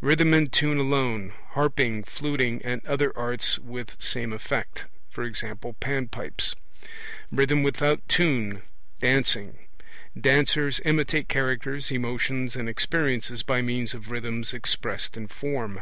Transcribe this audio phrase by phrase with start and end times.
[0.00, 5.46] Rhythm and tune alone, harping, fluting, and other arts with same effect e.g.
[5.78, 6.56] panpipes.
[7.30, 8.62] Rhythm without tune:
[9.00, 9.58] dancing.
[10.20, 15.80] (Dancers imitate characters, emotions, and experiences by means of rhythms expressed in form.)